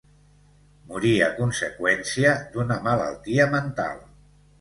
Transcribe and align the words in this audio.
Morí 0.93 1.11
a 1.25 1.27
conseqüència 1.39 2.31
d'una 2.55 2.79
malaltia 2.89 3.47
mental. 3.53 4.01